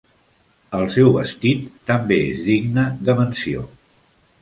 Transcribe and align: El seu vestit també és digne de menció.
El 0.77 0.85
seu 0.95 1.11
vestit 1.17 1.69
també 1.91 2.19
és 2.33 2.43
digne 2.51 2.91
de 3.11 3.19
menció. 3.25 3.71